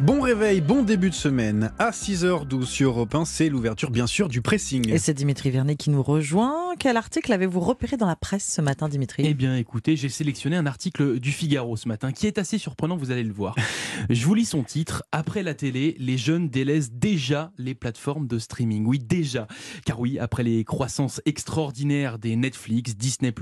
[0.00, 1.72] Bon réveil, bon début de semaine.
[1.78, 4.90] À 6h12 sur Europe 1, c'est l'ouverture bien sûr du pressing.
[4.90, 6.74] Et c'est Dimitri Vernet qui nous rejoint.
[6.78, 9.22] Quel article avez-vous repéré dans la presse ce matin, Dimitri?
[9.26, 12.98] Eh bien, écoutez, j'ai sélectionné un article du Figaro ce matin qui est assez surprenant,
[12.98, 13.54] vous allez le voir.
[14.10, 15.02] Je vous lis son titre.
[15.12, 18.84] Après la télé, les jeunes délaissent déjà les plateformes de streaming.
[18.84, 19.48] Oui, déjà.
[19.86, 23.32] Car oui, après les croissances extraordinaires des Netflix, Disney+,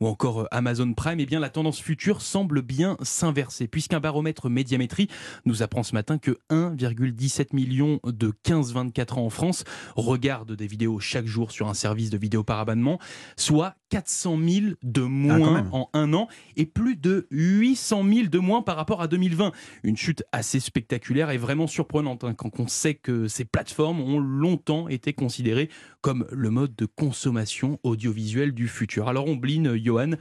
[0.00, 3.68] ou encore Amazon Prime, eh bien, la tendance future semble bien s'inverser.
[3.68, 5.06] Puisqu'un baromètre médiamétrie
[5.44, 9.64] nous apprend ce matin que 1,17 million de 15-24 ans en France
[9.96, 12.98] regardent des vidéos chaque jour sur un service de vidéo par abonnement,
[13.36, 18.62] soit 400 000 de moins en un an et plus de 800 000 de moins
[18.62, 19.52] par rapport à 2020.
[19.82, 24.18] Une chute assez spectaculaire et vraiment surprenante hein, quand on sait que ces plateformes ont
[24.18, 25.68] longtemps été considérées
[26.00, 29.08] comme le mode de consommation audiovisuelle du futur.
[29.08, 30.12] Alors on bline, Johan,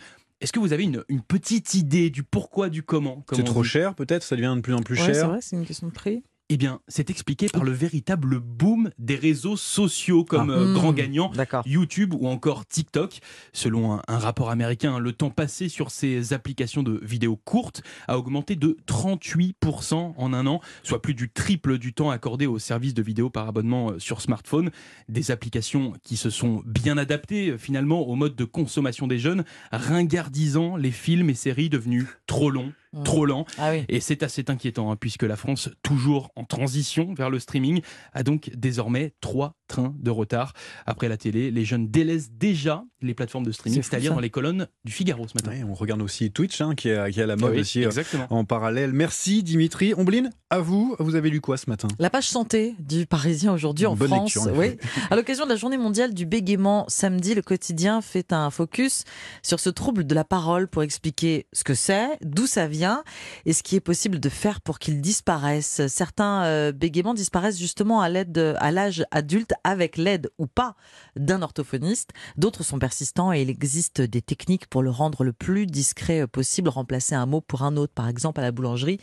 [0.41, 4.23] est-ce que vous avez une, petite idée du pourquoi, du comment C'est trop cher peut-être
[4.23, 6.23] Ça devient de plus en plus cher C'est vrai, c'est une question de prix.
[6.53, 10.57] Eh bien, c'est expliqué par le véritable boom des réseaux sociaux comme ah.
[10.57, 10.95] euh, grand hmm.
[10.95, 11.31] gagnant
[11.65, 13.19] YouTube ou encore TikTok.
[13.53, 18.57] Selon un, rapport américain, le temps passé sur ces applications de vidéos courtes a augmenté
[18.57, 23.01] de 38% en un an, soit plus du triple du temps accordé aux services de
[23.01, 24.71] vidéo par abonnement euh, sur smartphone.
[25.07, 29.45] Des applications qui se sont bien adaptées euh, finalement au mode de consommation des jeunes,
[29.71, 33.03] ringardisant les films et séries devenus trop longs Mmh.
[33.03, 33.45] trop lent.
[33.57, 37.81] Ah et c'est assez inquiétant, hein, puisque la France, toujours en transition vers le streaming,
[38.11, 40.53] a donc désormais trois de retard.
[40.85, 44.67] Après la télé, les jeunes délaissent déjà les plateformes de streaming, c'est-à-dire dans les colonnes
[44.85, 45.65] du Figaro ce matin.
[45.67, 47.89] on regarde aussi Twitch, hein, qui, est, à la mode aussi euh,
[48.29, 48.93] en parallèle.
[48.93, 49.93] Merci Dimitri.
[49.95, 51.87] Omblin, à vous, vous avez lu quoi ce matin?
[51.99, 54.37] La page santé du Parisien aujourd'hui en France.
[54.55, 54.77] oui.
[55.09, 59.03] À l'occasion de la journée mondiale du bégaiement samedi, le quotidien fait un focus
[59.43, 63.03] sur ce trouble de la parole pour expliquer ce que c'est, d'où ça vient
[63.45, 65.81] et ce qui est possible de faire pour qu'ils disparaissent.
[65.87, 70.75] Certains euh, bégaiements disparaissent justement à l'aide à l'âge adulte avec l'aide ou pas
[71.15, 72.11] d'un orthophoniste.
[72.37, 76.69] D'autres sont persistants et il existe des techniques pour le rendre le plus discret possible,
[76.69, 77.93] remplacer un mot pour un autre.
[77.93, 78.99] Par exemple, à la boulangerie,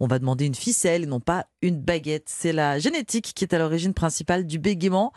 [0.00, 2.28] on va demander une ficelle et non pas une baguette.
[2.28, 5.12] C'est la génétique qui est à l'origine principale du bégaiement,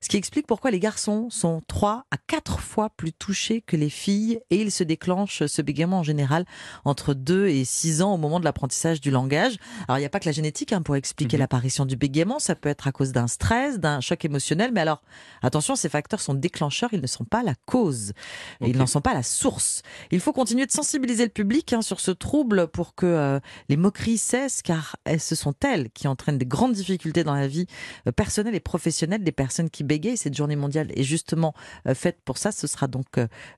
[0.00, 3.90] ce qui explique pourquoi les garçons sont 3 à 4 fois plus touchés que les
[3.90, 6.44] filles et il se déclenche ce bégaiement en général
[6.84, 9.56] entre 2 et 6 ans au moment de l'apprentissage du langage.
[9.86, 11.42] Alors il n'y a pas que la génétique hein, pour expliquer mhm.
[11.42, 15.02] l'apparition du bégaiement, ça peut être à cause d'un stress, d'un choc émotionnel, mais alors
[15.42, 18.12] attention, ces facteurs sont déclencheurs, ils ne sont pas la cause,
[18.60, 19.82] ils n'en sont pas la source.
[20.10, 23.76] Il faut continuer de sensibiliser le public hein, sur ce trouble pour que euh, les
[23.76, 27.66] moqueries cessent, car ce sont elles qui entraînent des grandes difficultés dans la vie
[28.06, 30.16] euh, personnelle et professionnelle des personnes qui bégayent.
[30.16, 31.54] Cette journée mondiale est justement
[31.86, 32.52] euh, faite pour ça.
[32.52, 33.06] Ce sera donc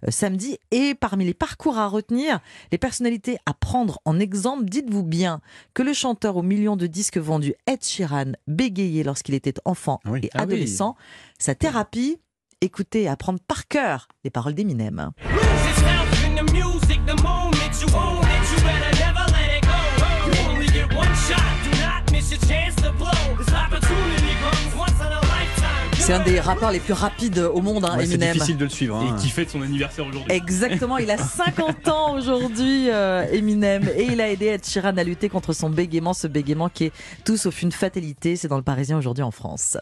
[0.09, 0.59] samedi.
[0.71, 2.41] Et parmi les parcours à retenir,
[2.73, 5.41] les personnalités à prendre en exemple, dites-vous bien
[5.75, 10.11] que le chanteur aux millions de disques vendus Ed Sheeran bégayait lorsqu'il était enfant ah
[10.23, 10.54] et ah adolescent.
[11.39, 12.19] Sa thérapie,
[12.61, 15.11] écoutez et apprendre par cœur les paroles d'Eminem.
[26.05, 28.21] C'est un des rappeurs les plus rapides au monde, hein, Eminem.
[28.21, 28.97] C'est difficile de le suivre.
[28.97, 29.17] Hein.
[29.17, 30.31] Et qui fête son anniversaire aujourd'hui.
[30.35, 33.89] Exactement, il a 50 ans aujourd'hui, euh, Eminem.
[33.97, 36.93] Et il a aidé Ed Sheeran à lutter contre son bégaiement, ce bégaiement qui est
[37.25, 38.37] tout sauf une fatalité.
[38.37, 39.79] C'est dans le Parisien aujourd'hui en France.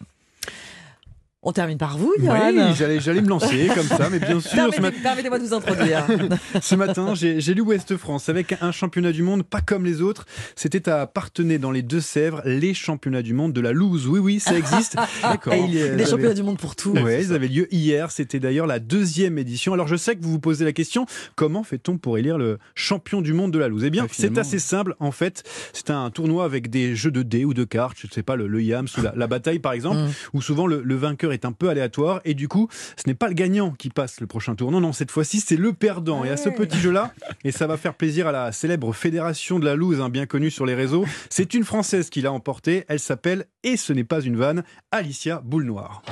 [1.45, 2.57] On termine par vous, Yann.
[2.57, 4.71] Oui, j'allais, j'allais me lancer comme ça, mais bien sûr.
[5.03, 6.07] Permettez-moi de vous introduire.
[6.63, 10.25] ce matin, j'ai, lu Ouest France avec un championnat du monde pas comme les autres.
[10.55, 14.07] C'était à Partenay, dans les Deux-Sèvres, les championnats du monde de la loose.
[14.07, 14.95] Oui, oui, ça existe.
[15.25, 15.53] D'accord.
[15.53, 16.95] Les championnats du monde pour tout.
[16.95, 18.13] Oui, ils avaient lieu hier.
[18.13, 19.73] C'était d'ailleurs la deuxième édition.
[19.73, 23.21] Alors, je sais que vous vous posez la question comment fait-on pour élire le champion
[23.21, 23.83] du monde de la loose?
[23.83, 24.95] Eh bien, c'est assez simple.
[25.01, 25.43] En fait,
[25.73, 27.97] c'est un tournoi avec des jeux de dés ou de cartes.
[28.01, 30.11] Je ne sais pas, le, le Yams ou la, bataille, par exemple, mm.
[30.35, 33.29] où souvent le, le vainqueur est un peu aléatoire et du coup, ce n'est pas
[33.29, 34.71] le gagnant qui passe le prochain tour.
[34.71, 36.25] Non, non, cette fois-ci, c'est le perdant.
[36.25, 37.13] Et à ce petit jeu-là,
[37.45, 40.51] et ça va faire plaisir à la célèbre fédération de la loose, hein, bien connue
[40.51, 42.85] sur les réseaux, c'est une Française qui l'a emporté.
[42.89, 46.03] Elle s'appelle, et ce n'est pas une vanne, Alicia Boule Noire.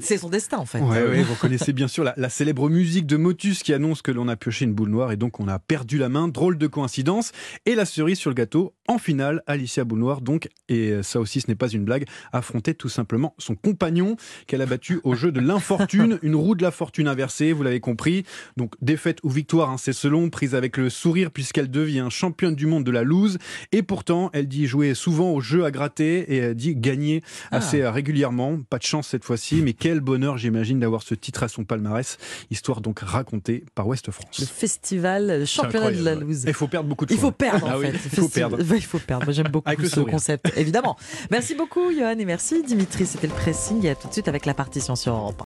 [0.00, 0.78] c'est son destin en fait.
[0.78, 4.64] vous connaissez bien sûr la, célèbre musique de Motus qui annonce que l'on a pioché
[4.64, 6.28] une boule noire et donc on a perdu la main.
[6.28, 7.32] Drôle de coïncidence.
[7.66, 11.40] Et la cerise sur le gâteau, en finale, Alicia Boule Noire, donc, et ça aussi
[11.40, 14.16] ce n'est pas une blague, affrontait tout simplement son compagnon
[14.46, 17.80] qu'elle a battu au jeu de l'infortune, une roue de la fortune inversée, vous l'avez
[17.80, 18.24] compris.
[18.56, 22.66] Donc défaite ou victoire, hein, c'est selon, prise avec le sourire puisqu'elle devient championne du
[22.66, 23.38] monde de la loose.
[23.72, 27.56] Et pourtant, elle dit jouer souvent au jeu à gratter et elle dit gagner ah.
[27.56, 28.58] assez régulièrement.
[28.68, 31.64] Pas de chance cette cette fois-ci, mais quel bonheur j'imagine d'avoir ce titre à son
[31.64, 32.18] palmarès,
[32.50, 34.38] histoire donc racontée par Ouest France.
[34.38, 36.44] Le festival, le championnat de la loose.
[36.46, 37.16] Il faut perdre beaucoup de fois.
[37.16, 37.92] Il faut perdre en ah fait.
[37.92, 38.58] Il faut perdre.
[38.60, 39.32] il faut perdre.
[39.32, 40.98] J'aime beaucoup ce concept, évidemment.
[41.30, 43.06] Merci beaucoup Johan et merci Dimitri.
[43.06, 45.42] C'était le pressing et à tout de suite avec la partition sur Europe.